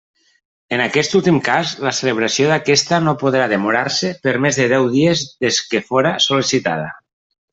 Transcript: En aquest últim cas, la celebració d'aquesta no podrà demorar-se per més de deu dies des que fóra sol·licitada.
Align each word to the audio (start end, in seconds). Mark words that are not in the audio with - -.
En 0.77 0.81
aquest 0.85 1.11
últim 1.19 1.35
cas, 1.47 1.73
la 1.87 1.91
celebració 1.97 2.47
d'aquesta 2.53 2.99
no 3.09 3.15
podrà 3.25 3.45
demorar-se 3.53 4.11
per 4.25 4.35
més 4.47 4.59
de 4.63 4.67
deu 4.73 4.89
dies 4.97 5.23
des 5.47 5.61
que 5.75 5.85
fóra 5.91 6.17
sol·licitada. 6.29 6.91